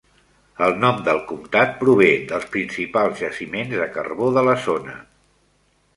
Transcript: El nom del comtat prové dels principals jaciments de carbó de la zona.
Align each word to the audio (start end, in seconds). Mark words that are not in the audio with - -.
El 0.67 0.71
nom 0.83 1.01
del 1.07 1.19
comtat 1.31 1.75
prové 1.83 2.09
dels 2.33 2.49
principals 2.55 3.21
jaciments 3.25 3.77
de 3.83 3.89
carbó 3.99 4.35
de 4.39 4.49
la 4.49 4.57
zona. 4.69 5.01